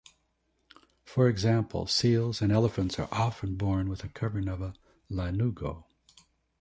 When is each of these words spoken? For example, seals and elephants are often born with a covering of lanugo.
For 1.05 1.29
example, 1.29 1.85
seals 1.85 2.41
and 2.41 2.51
elephants 2.51 2.97
are 2.97 3.07
often 3.11 3.53
born 3.53 3.87
with 3.87 4.03
a 4.03 4.09
covering 4.09 4.47
of 4.49 4.75
lanugo. 5.11 5.85